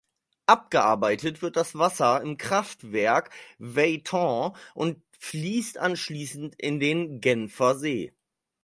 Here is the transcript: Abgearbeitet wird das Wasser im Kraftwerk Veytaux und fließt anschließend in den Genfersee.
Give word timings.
Abgearbeitet 0.47 1.43
wird 1.43 1.55
das 1.57 1.75
Wasser 1.77 2.21
im 2.23 2.37
Kraftwerk 2.37 3.29
Veytaux 3.59 4.57
und 4.73 4.99
fließt 5.19 5.77
anschließend 5.77 6.55
in 6.57 6.79
den 6.79 7.21
Genfersee. 7.21 8.11